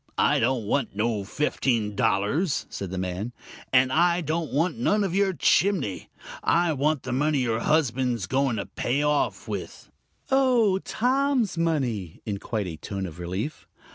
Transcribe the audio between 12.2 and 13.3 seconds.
in quite a tone of